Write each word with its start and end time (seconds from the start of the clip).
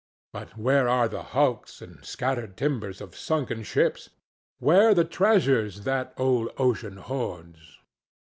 But 0.33 0.57
where 0.57 0.87
are 0.89 1.07
the 1.07 1.21
hulks 1.21 1.79
and 1.79 2.03
scattered 2.03 2.57
timbers 2.57 3.01
of 3.01 3.15
sunken 3.15 3.61
ships? 3.61 4.09
where 4.57 4.95
the 4.95 5.05
treasures 5.05 5.81
that 5.81 6.15
old 6.17 6.49
Ocean 6.57 6.97
hoards? 6.97 7.77